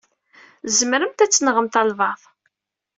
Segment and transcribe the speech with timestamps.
[0.67, 2.21] Tzemremt ad tenɣemt albaɛḍ.